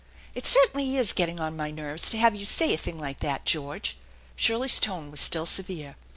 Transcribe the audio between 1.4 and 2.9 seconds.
my nerves to have you say a